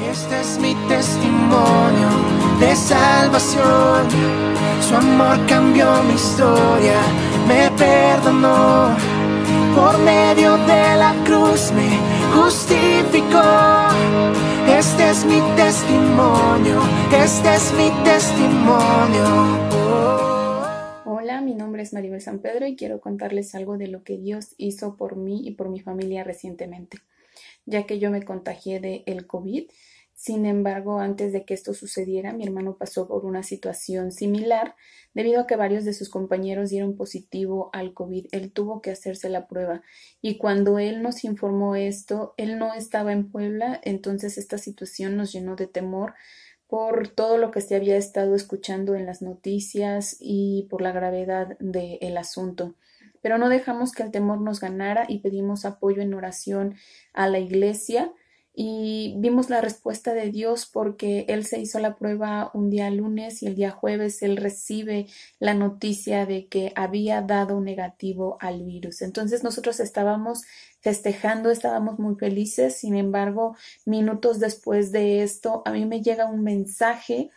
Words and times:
Este 0.00 0.40
es 0.40 0.58
mi 0.58 0.74
testimonio 0.88 2.08
de 2.60 2.74
salvación. 2.74 4.08
Su 4.80 4.96
amor 4.96 5.38
cambió 5.46 6.02
mi 6.04 6.14
historia, 6.14 7.00
me 7.46 7.70
perdonó. 7.76 8.96
Por 9.74 9.98
medio 9.98 10.56
de 10.58 10.96
la 10.96 11.14
cruz 11.24 11.72
me 11.72 11.88
justificó. 12.34 13.42
Este 14.68 15.10
es 15.10 15.24
mi 15.24 15.40
testimonio, 15.56 16.80
este 17.14 17.54
es 17.54 17.72
mi 17.74 17.90
testimonio. 18.04 19.72
Hola, 21.04 21.40
mi 21.40 21.54
nombre 21.54 21.82
es 21.82 21.92
Maribel 21.92 22.20
San 22.20 22.38
Pedro 22.40 22.66
y 22.66 22.74
quiero 22.76 23.00
contarles 23.00 23.54
algo 23.54 23.76
de 23.76 23.88
lo 23.88 24.02
que 24.02 24.18
Dios 24.18 24.54
hizo 24.56 24.96
por 24.96 25.16
mí 25.16 25.46
y 25.46 25.52
por 25.52 25.68
mi 25.68 25.80
familia 25.80 26.24
recientemente, 26.24 26.98
ya 27.66 27.86
que 27.86 27.98
yo 27.98 28.10
me 28.10 28.22
contagié 28.22 28.80
de 28.80 29.02
el 29.06 29.26
COVID. 29.26 29.70
Sin 30.14 30.46
embargo, 30.46 31.00
antes 31.00 31.32
de 31.32 31.44
que 31.44 31.52
esto 31.54 31.74
sucediera, 31.74 32.32
mi 32.32 32.44
hermano 32.44 32.76
pasó 32.76 33.08
por 33.08 33.24
una 33.24 33.42
situación 33.42 34.12
similar 34.12 34.76
debido 35.14 35.40
a 35.40 35.46
que 35.46 35.56
varios 35.56 35.84
de 35.84 35.94
sus 35.94 36.08
compañeros 36.08 36.70
dieron 36.70 36.96
positivo 36.96 37.70
al 37.72 37.92
COVID. 37.92 38.26
Él 38.30 38.52
tuvo 38.52 38.80
que 38.82 38.92
hacerse 38.92 39.28
la 39.28 39.48
prueba. 39.48 39.82
Y 40.20 40.38
cuando 40.38 40.78
él 40.78 41.02
nos 41.02 41.24
informó 41.24 41.74
esto, 41.74 42.34
él 42.36 42.58
no 42.58 42.72
estaba 42.74 43.12
en 43.12 43.32
Puebla, 43.32 43.80
entonces 43.82 44.38
esta 44.38 44.58
situación 44.58 45.16
nos 45.16 45.32
llenó 45.32 45.56
de 45.56 45.66
temor 45.66 46.14
por 46.68 47.08
todo 47.08 47.36
lo 47.36 47.50
que 47.50 47.60
se 47.60 47.74
había 47.74 47.96
estado 47.96 48.34
escuchando 48.34 48.94
en 48.94 49.06
las 49.06 49.22
noticias 49.22 50.16
y 50.20 50.68
por 50.70 50.82
la 50.82 50.92
gravedad 50.92 51.58
del 51.58 52.16
asunto 52.16 52.76
pero 53.22 53.38
no 53.38 53.48
dejamos 53.48 53.92
que 53.92 54.02
el 54.02 54.10
temor 54.10 54.40
nos 54.40 54.60
ganara 54.60 55.06
y 55.08 55.20
pedimos 55.20 55.64
apoyo 55.64 56.02
en 56.02 56.12
oración 56.12 56.74
a 57.14 57.28
la 57.28 57.38
iglesia 57.38 58.12
y 58.54 59.14
vimos 59.16 59.48
la 59.48 59.62
respuesta 59.62 60.12
de 60.12 60.30
Dios 60.30 60.66
porque 60.66 61.24
él 61.28 61.46
se 61.46 61.58
hizo 61.58 61.78
la 61.78 61.96
prueba 61.96 62.50
un 62.52 62.68
día 62.68 62.90
lunes 62.90 63.42
y 63.42 63.46
el 63.46 63.54
día 63.54 63.70
jueves 63.70 64.22
él 64.22 64.36
recibe 64.36 65.06
la 65.38 65.54
noticia 65.54 66.26
de 66.26 66.48
que 66.48 66.72
había 66.76 67.22
dado 67.22 67.60
negativo 67.60 68.36
al 68.40 68.62
virus. 68.62 69.00
Entonces 69.00 69.42
nosotros 69.42 69.80
estábamos 69.80 70.42
festejando, 70.80 71.50
estábamos 71.50 71.98
muy 71.98 72.16
felices, 72.16 72.76
sin 72.76 72.94
embargo, 72.94 73.56
minutos 73.86 74.38
después 74.38 74.92
de 74.92 75.22
esto, 75.22 75.62
a 75.64 75.70
mí 75.72 75.86
me 75.86 76.02
llega 76.02 76.26
un 76.26 76.42
mensaje 76.42 77.30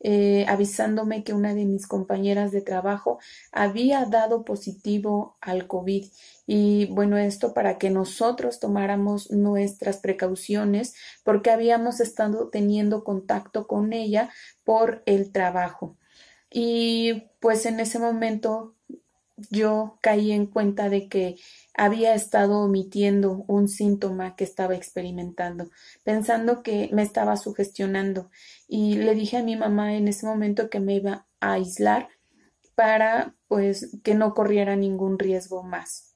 eh, 0.00 0.46
avisándome 0.48 1.24
que 1.24 1.32
una 1.32 1.54
de 1.54 1.64
mis 1.64 1.86
compañeras 1.86 2.52
de 2.52 2.62
trabajo 2.62 3.18
había 3.52 4.04
dado 4.04 4.44
positivo 4.44 5.36
al 5.40 5.66
COVID. 5.66 6.06
Y 6.46 6.86
bueno, 6.86 7.18
esto 7.18 7.52
para 7.52 7.78
que 7.78 7.90
nosotros 7.90 8.60
tomáramos 8.60 9.30
nuestras 9.30 9.98
precauciones 9.98 10.94
porque 11.24 11.50
habíamos 11.50 12.00
estado 12.00 12.48
teniendo 12.48 13.02
contacto 13.04 13.66
con 13.66 13.92
ella 13.92 14.30
por 14.64 15.02
el 15.06 15.32
trabajo. 15.32 15.96
Y 16.50 17.24
pues 17.40 17.66
en 17.66 17.80
ese 17.80 17.98
momento 17.98 18.77
yo 19.50 19.98
caí 20.02 20.32
en 20.32 20.46
cuenta 20.46 20.88
de 20.88 21.08
que 21.08 21.36
había 21.74 22.14
estado 22.14 22.60
omitiendo 22.60 23.44
un 23.46 23.68
síntoma 23.68 24.36
que 24.36 24.44
estaba 24.44 24.74
experimentando, 24.74 25.70
pensando 26.04 26.62
que 26.62 26.90
me 26.92 27.02
estaba 27.02 27.36
sugestionando. 27.36 28.30
Y 28.66 28.96
le 28.96 29.14
dije 29.14 29.38
a 29.38 29.42
mi 29.42 29.56
mamá 29.56 29.94
en 29.94 30.08
ese 30.08 30.26
momento 30.26 30.70
que 30.70 30.80
me 30.80 30.94
iba 30.96 31.26
a 31.40 31.52
aislar 31.52 32.08
para 32.74 33.34
pues 33.48 33.98
que 34.04 34.14
no 34.14 34.34
corriera 34.34 34.76
ningún 34.76 35.18
riesgo 35.18 35.62
más. 35.62 36.08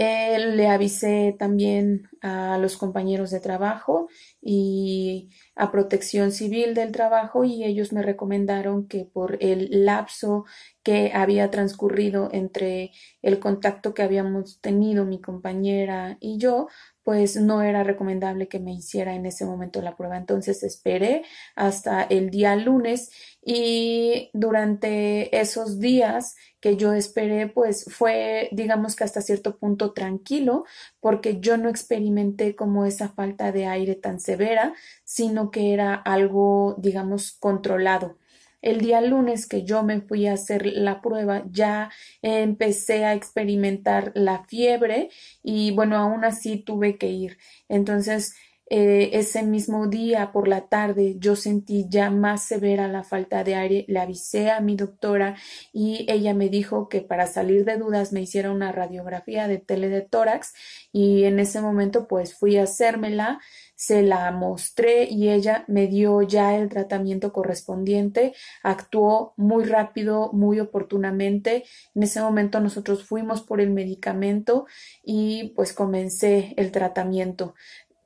Eh, 0.00 0.38
le 0.38 0.68
avisé 0.68 1.34
también 1.36 2.08
a 2.22 2.56
los 2.58 2.76
compañeros 2.76 3.32
de 3.32 3.40
trabajo 3.40 4.08
y 4.40 5.30
a 5.56 5.72
protección 5.72 6.30
civil 6.30 6.72
del 6.74 6.92
trabajo 6.92 7.42
y 7.42 7.64
ellos 7.64 7.92
me 7.92 8.02
recomendaron 8.02 8.86
que 8.86 9.04
por 9.04 9.38
el 9.40 9.84
lapso 9.84 10.44
que 10.82 11.12
había 11.12 11.50
transcurrido 11.50 12.28
entre 12.32 12.92
el 13.22 13.38
contacto 13.38 13.94
que 13.94 14.02
habíamos 14.02 14.60
tenido 14.60 15.04
mi 15.04 15.20
compañera 15.20 16.16
y 16.20 16.38
yo, 16.38 16.68
pues 17.02 17.36
no 17.36 17.62
era 17.62 17.84
recomendable 17.84 18.48
que 18.48 18.60
me 18.60 18.74
hiciera 18.74 19.14
en 19.14 19.24
ese 19.26 19.46
momento 19.46 19.80
la 19.80 19.96
prueba. 19.96 20.18
Entonces 20.18 20.62
esperé 20.62 21.24
hasta 21.56 22.02
el 22.02 22.30
día 22.30 22.54
lunes 22.54 23.10
y 23.42 24.30
durante 24.34 25.40
esos 25.40 25.80
días 25.80 26.36
que 26.60 26.76
yo 26.76 26.92
esperé, 26.92 27.46
pues 27.46 27.86
fue, 27.90 28.48
digamos 28.52 28.94
que 28.94 29.04
hasta 29.04 29.22
cierto 29.22 29.58
punto 29.58 29.92
tranquilo, 29.92 30.64
porque 31.00 31.40
yo 31.40 31.56
no 31.56 31.68
experimenté 31.68 32.54
como 32.56 32.84
esa 32.84 33.08
falta 33.08 33.52
de 33.52 33.66
aire 33.66 33.94
tan 33.94 34.20
severa, 34.20 34.74
sino 35.04 35.50
que 35.50 35.72
era 35.72 35.94
algo, 35.94 36.76
digamos, 36.78 37.32
controlado. 37.32 38.18
El 38.60 38.80
día 38.80 39.00
lunes 39.00 39.46
que 39.46 39.64
yo 39.64 39.82
me 39.82 40.00
fui 40.00 40.26
a 40.26 40.34
hacer 40.34 40.66
la 40.66 41.00
prueba 41.00 41.44
ya 41.50 41.90
empecé 42.22 43.04
a 43.04 43.14
experimentar 43.14 44.12
la 44.14 44.44
fiebre 44.44 45.10
y 45.42 45.72
bueno, 45.72 45.96
aún 45.96 46.24
así 46.24 46.58
tuve 46.58 46.98
que 46.98 47.08
ir. 47.08 47.38
Entonces, 47.68 48.34
eh, 48.70 49.16
ese 49.18 49.44
mismo 49.44 49.86
día 49.86 50.30
por 50.30 50.46
la 50.46 50.68
tarde 50.68 51.16
yo 51.18 51.36
sentí 51.36 51.86
ya 51.88 52.10
más 52.10 52.44
severa 52.44 52.86
la 52.86 53.02
falta 53.02 53.42
de 53.42 53.54
aire, 53.54 53.84
le 53.88 53.98
avisé 53.98 54.50
a 54.50 54.60
mi 54.60 54.76
doctora 54.76 55.36
y 55.72 56.04
ella 56.10 56.34
me 56.34 56.50
dijo 56.50 56.90
que 56.90 57.00
para 57.00 57.26
salir 57.26 57.64
de 57.64 57.78
dudas 57.78 58.12
me 58.12 58.20
hiciera 58.20 58.52
una 58.52 58.70
radiografía 58.70 59.48
de 59.48 59.56
tele 59.56 59.88
de 59.88 60.02
tórax 60.02 60.52
y 60.92 61.24
en 61.24 61.40
ese 61.40 61.62
momento 61.62 62.08
pues 62.08 62.34
fui 62.34 62.58
a 62.58 62.64
hacérmela, 62.64 63.40
se 63.78 64.02
la 64.02 64.32
mostré 64.32 65.04
y 65.04 65.28
ella 65.28 65.64
me 65.68 65.86
dio 65.86 66.22
ya 66.22 66.56
el 66.56 66.68
tratamiento 66.68 67.32
correspondiente, 67.32 68.34
actuó 68.64 69.34
muy 69.36 69.62
rápido, 69.64 70.30
muy 70.32 70.58
oportunamente. 70.58 71.64
En 71.94 72.02
ese 72.02 72.20
momento 72.20 72.58
nosotros 72.58 73.04
fuimos 73.04 73.42
por 73.42 73.60
el 73.60 73.70
medicamento 73.70 74.66
y 75.04 75.52
pues 75.54 75.72
comencé 75.72 76.54
el 76.56 76.72
tratamiento 76.72 77.54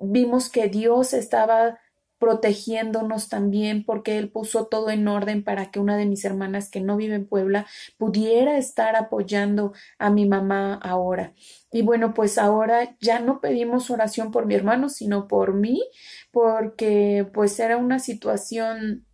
vimos 0.00 0.48
que 0.48 0.68
Dios 0.68 1.12
estaba 1.12 1.78
protegiéndonos 2.20 3.30
también 3.30 3.82
porque 3.84 4.18
Él 4.18 4.30
puso 4.30 4.66
todo 4.66 4.90
en 4.90 5.08
orden 5.08 5.42
para 5.42 5.70
que 5.70 5.80
una 5.80 5.96
de 5.96 6.04
mis 6.04 6.24
hermanas 6.24 6.70
que 6.70 6.82
no 6.82 6.96
vive 6.96 7.14
en 7.16 7.26
Puebla 7.26 7.66
pudiera 7.96 8.58
estar 8.58 8.94
apoyando 8.94 9.72
a 9.98 10.10
mi 10.10 10.28
mamá 10.28 10.74
ahora. 10.74 11.32
Y 11.72 11.82
bueno, 11.82 12.12
pues 12.12 12.36
ahora 12.36 12.96
ya 13.00 13.20
no 13.20 13.40
pedimos 13.40 13.90
oración 13.90 14.30
por 14.30 14.44
mi 14.44 14.54
hermano, 14.54 14.90
sino 14.90 15.26
por 15.28 15.54
mí, 15.54 15.82
porque 16.30 17.26
pues 17.32 17.58
era 17.58 17.78
una 17.78 17.98
situación 17.98 19.06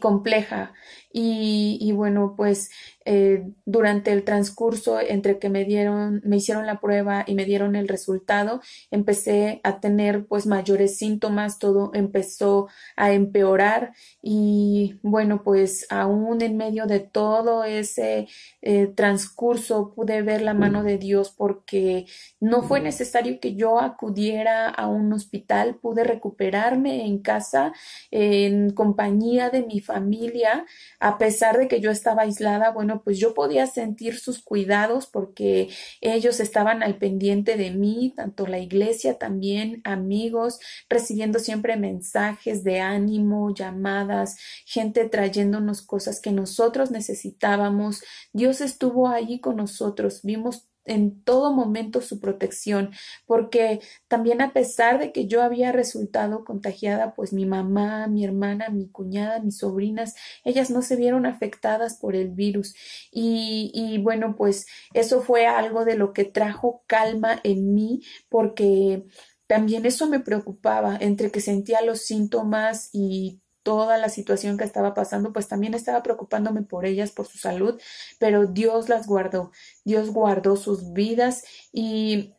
compleja 0.00 0.74
y, 1.12 1.92
bueno 1.92 2.34
pues 2.36 2.70
eh, 3.04 3.46
durante 3.64 4.12
el 4.12 4.24
transcurso 4.24 5.00
entre 5.00 5.38
que 5.38 5.48
me 5.48 5.64
dieron, 5.64 6.20
me 6.24 6.36
hicieron 6.36 6.66
la 6.66 6.80
prueba 6.80 7.24
y 7.26 7.34
me 7.34 7.46
dieron 7.46 7.74
el 7.74 7.88
resultado, 7.88 8.60
empecé 8.90 9.60
a 9.64 9.80
tener 9.80 10.26
pues 10.26 10.46
mayores 10.46 10.98
síntomas, 10.98 11.58
todo 11.58 11.90
empezó 11.94 12.68
a 12.96 13.12
empeorar 13.12 13.94
y 14.20 14.96
bueno 15.02 15.42
pues 15.42 15.86
aún 15.88 16.42
en 16.42 16.58
medio 16.58 16.86
de 16.86 17.00
todo 17.00 17.64
ese 17.64 18.28
eh, 18.60 18.88
transcurso 18.88 19.94
pude 19.94 20.20
ver 20.22 20.42
la 20.42 20.54
mano 20.54 20.82
de 20.82 20.98
Dios 20.98 21.30
porque 21.30 22.06
no 22.40 22.62
fue 22.62 22.80
necesario 22.80 23.40
que 23.40 23.54
yo 23.54 23.80
acudiera 23.80 24.68
a 24.68 24.86
un 24.86 25.12
hospital, 25.12 25.76
pude 25.76 26.04
recuperarme 26.04 27.06
en 27.06 27.20
casa 27.20 27.72
en 28.10 28.70
compañía 28.70 29.50
de 29.50 29.62
mi 29.62 29.80
familia, 29.80 30.66
a 31.00 31.18
pesar 31.18 31.58
de 31.58 31.68
que 31.68 31.80
yo 31.80 31.90
estaba 31.90 32.22
aislada, 32.22 32.70
bueno 32.70 33.02
pues 33.02 33.18
yo 33.18 33.34
podía 33.34 33.66
sentir 33.66 34.18
sus 34.18 34.42
cuidados 34.42 35.06
porque 35.06 35.68
ellos 36.00 36.40
estaban 36.40 36.82
al 36.82 36.98
pendiente 36.98 37.56
de 37.56 37.70
mí, 37.70 38.12
tanto 38.16 38.46
la 38.46 38.58
iglesia 38.58 39.18
también, 39.18 39.80
amigos, 39.84 40.58
recibiendo 40.88 41.38
siempre 41.38 41.76
mensajes 41.76 42.64
de 42.64 42.80
ánimo, 42.80 43.54
llamadas, 43.54 44.36
gente 44.66 45.08
trayéndonos 45.08 45.82
cosas 45.82 46.20
que 46.20 46.32
nosotros 46.32 46.90
necesitábamos. 46.90 48.02
Dios 48.32 48.60
estuvo 48.60 49.08
allí 49.08 49.40
con 49.40 49.56
nosotros, 49.56 50.20
vimos 50.22 50.67
en 50.88 51.22
todo 51.22 51.52
momento 51.52 52.00
su 52.00 52.20
protección, 52.20 52.90
porque 53.26 53.80
también 54.08 54.40
a 54.40 54.52
pesar 54.52 54.98
de 54.98 55.12
que 55.12 55.26
yo 55.26 55.42
había 55.42 55.72
resultado 55.72 56.44
contagiada, 56.44 57.14
pues 57.14 57.32
mi 57.32 57.46
mamá, 57.46 58.06
mi 58.08 58.24
hermana, 58.24 58.68
mi 58.70 58.88
cuñada, 58.88 59.40
mis 59.40 59.58
sobrinas, 59.58 60.14
ellas 60.44 60.70
no 60.70 60.82
se 60.82 60.96
vieron 60.96 61.26
afectadas 61.26 61.98
por 61.98 62.16
el 62.16 62.30
virus. 62.30 62.74
Y, 63.10 63.70
y 63.74 63.98
bueno, 63.98 64.34
pues 64.36 64.66
eso 64.94 65.20
fue 65.20 65.46
algo 65.46 65.84
de 65.84 65.96
lo 65.96 66.12
que 66.12 66.24
trajo 66.24 66.82
calma 66.86 67.40
en 67.44 67.74
mí, 67.74 68.02
porque 68.28 69.04
también 69.46 69.86
eso 69.86 70.08
me 70.08 70.20
preocupaba, 70.20 70.96
entre 71.00 71.30
que 71.30 71.40
sentía 71.40 71.80
los 71.82 72.02
síntomas 72.02 72.90
y 72.92 73.40
toda 73.62 73.98
la 73.98 74.08
situación 74.08 74.56
que 74.56 74.64
estaba 74.64 74.94
pasando, 74.94 75.32
pues 75.32 75.48
también 75.48 75.74
estaba 75.74 76.02
preocupándome 76.02 76.62
por 76.62 76.86
ellas, 76.86 77.12
por 77.12 77.26
su 77.26 77.38
salud, 77.38 77.80
pero 78.18 78.46
Dios 78.46 78.88
las 78.88 79.06
guardó, 79.06 79.52
Dios 79.84 80.10
guardó 80.10 80.56
sus 80.56 80.92
vidas 80.92 81.44
y 81.72 82.34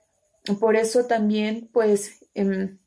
por 0.60 0.76
eso 0.76 1.06
también, 1.06 1.70
pues, 1.72 2.26
em, 2.34 2.80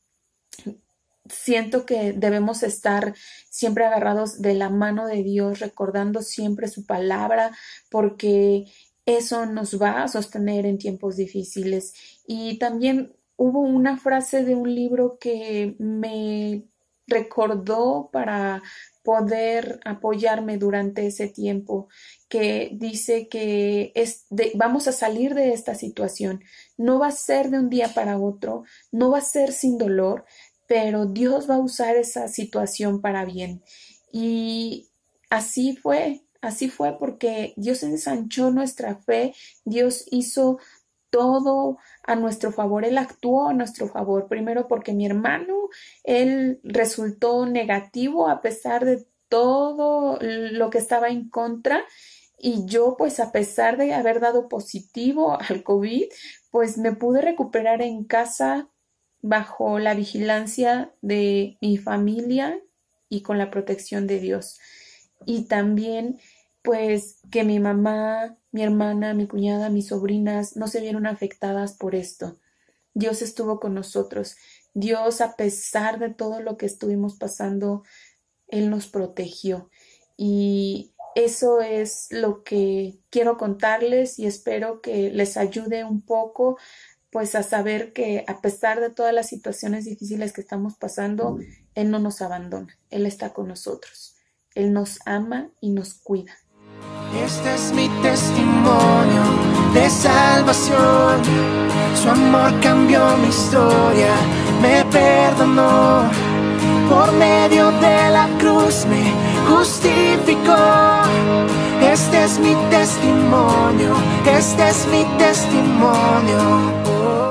siento 1.29 1.87
que 1.87 2.13
debemos 2.13 2.63
estar 2.63 3.15
siempre 3.51 3.85
agarrados 3.87 4.41
de 4.43 4.55
la 4.55 4.71
mano 4.71 5.07
de 5.07 5.23
Dios, 5.23 5.61
recordando 5.61 6.23
siempre 6.23 6.69
su 6.69 6.85
palabra, 6.87 7.57
porque 7.91 8.67
eso 9.07 9.47
nos 9.47 9.81
va 9.81 10.03
a 10.03 10.09
sostener 10.09 10.67
en 10.67 10.79
tiempos 10.79 11.17
difíciles. 11.17 11.95
Y 12.27 12.59
también 12.59 13.15
hubo 13.37 13.61
una 13.61 13.97
frase 13.97 14.45
de 14.45 14.55
un 14.55 14.75
libro 14.75 15.19
que 15.19 15.77
me 15.79 16.65
recordó 17.13 18.11
para 18.13 18.63
poder 19.03 19.81
apoyarme 19.85 20.59
durante 20.59 21.07
ese 21.07 21.29
tiempo, 21.29 21.89
que 22.29 22.71
dice 22.73 23.29
que 23.29 23.93
es 23.95 24.27
vamos 24.55 24.89
a 24.89 24.93
salir 24.93 25.35
de 25.35 25.53
esta 25.53 25.75
situación. 25.75 26.43
No 26.77 26.99
va 26.99 27.09
a 27.09 27.13
ser 27.13 27.51
de 27.51 27.59
un 27.59 27.69
día 27.69 27.89
para 27.95 28.19
otro, 28.19 28.65
no 28.91 29.11
va 29.11 29.19
a 29.19 29.23
ser 29.23 29.53
sin 29.53 29.77
dolor, 29.77 30.25
pero 30.67 31.07
Dios 31.07 31.51
va 31.51 31.57
a 31.57 31.61
usar 31.61 31.97
esa 31.97 32.29
situación 32.29 33.01
para 33.01 33.25
bien. 33.25 33.63
Y 34.13 34.89
así 35.31 35.77
fue, 35.77 36.23
así 36.41 36.69
fue 36.69 36.99
porque 36.99 37.55
Dios 37.57 37.83
ensanchó 37.83 38.51
nuestra 38.51 38.97
fe, 38.97 39.35
Dios 39.65 40.05
hizo 40.11 40.59
todo 41.13 41.77
a 42.05 42.17
nuestro 42.17 42.53
favor, 42.53 42.87
Él 42.87 42.97
actuó 42.97 43.51
a 43.51 43.53
nuestro 43.53 43.87
favor, 43.87 44.29
primero 44.29 44.67
porque 44.67 44.95
mi 44.95 45.05
hermano, 45.05 45.69
él 46.05 46.59
resultó 46.65 47.45
negativo 47.45 48.29
a 48.29 48.41
pesar 48.41 48.87
de 48.87 49.07
todo 49.29 50.19
lo 50.21 50.71
que 50.71 50.79
estaba 50.79 51.09
en 51.11 51.29
contra. 51.29 51.85
Y 52.39 52.65
yo 52.67 52.97
pues 52.97 53.21
a 53.21 53.31
pesar 53.31 53.77
de 53.77 53.95
haber 53.95 54.21
dado 54.21 54.49
positivo 54.49 55.39
al 55.39 55.63
COVID, 55.63 56.07
pues 56.51 56.79
me 56.79 56.93
pude 56.93 57.21
recuperar 57.21 57.83
en 57.83 58.05
casa 58.05 58.71
bajo 59.21 59.79
la 59.79 59.95
vigilancia 59.95 60.95
de 61.03 61.59
mi 61.61 61.77
familia 61.77 62.59
y 63.09 63.21
con 63.21 63.37
la 63.37 63.51
protección 63.51 64.07
de 64.07 64.19
Dios. 64.19 64.59
Y 65.27 65.45
también, 65.47 66.19
pues, 66.63 67.21
que 67.31 67.45
mi 67.45 67.61
mamá, 67.61 68.37
mi 68.53 68.63
hermana, 68.63 69.15
mi 69.15 69.27
cuñada, 69.27 69.71
mis 69.71 69.89
sobrinas 69.89 70.57
no 70.57 70.69
se 70.69 70.81
vieron 70.81 71.07
afectadas 71.07 71.73
por 71.73 71.95
esto. 71.95 72.39
Dios 72.95 73.23
estuvo 73.23 73.59
con 73.59 73.75
nosotros. 73.75 74.37
Dios, 74.75 75.21
a 75.21 75.37
pesar 75.37 75.99
de 75.99 76.11
todo 76.11 76.41
lo 76.41 76.57
que 76.57 76.67
estuvimos 76.67 77.17
pasando, 77.17 77.83
Él 78.49 78.71
nos 78.71 78.87
protegió. 78.87 79.71
Y 80.17 80.93
eso 81.15 81.61
es 81.61 82.09
lo 82.11 82.43
que 82.43 82.99
quiero 83.11 83.37
contarles 83.37 84.19
y 84.19 84.27
espero 84.27 84.81
que 84.81 85.11
les 85.11 85.37
ayude 85.37 85.85
un 85.85 86.03
poco 86.03 86.59
pues 87.11 87.35
a 87.35 87.43
saber 87.43 87.93
que 87.93 88.25
a 88.27 88.41
pesar 88.41 88.81
de 88.81 88.89
todas 88.89 89.13
las 89.13 89.29
situaciones 89.29 89.85
difíciles 89.85 90.33
que 90.33 90.41
estamos 90.41 90.77
pasando, 90.79 91.39
Él 91.75 91.91
no 91.91 91.99
nos 91.99 92.23
abandona, 92.23 92.79
Él 92.89 93.05
está 93.05 93.35
con 93.35 93.49
nosotros, 93.49 94.17
Él 94.55 94.73
nos 94.73 94.99
ama 95.05 95.51
y 95.61 95.71
nos 95.71 95.93
cuida. 95.93 96.33
Este 97.15 97.55
es 97.55 97.73
mi 97.73 97.91
testimonio 98.01 99.23
de 99.75 99.91
salvación, 99.91 101.21
su 101.95 102.09
amor 102.09 102.59
cambió 102.61 103.19
mi 103.19 103.29
historia, 103.29 104.15
me 104.63 104.83
perdonó, 104.87 106.09
por 106.89 107.13
medio 107.13 107.71
de 107.73 108.11
la 108.11 108.29
cruz 108.39 108.87
me 108.87 109.13
justificó. 109.47 110.57
Este 111.83 112.25
es 112.25 112.39
mi 112.39 112.55
testimonio, 112.71 113.95
este 114.25 114.71
es 114.71 114.87
mi 114.87 115.05
testimonio. 115.19 117.22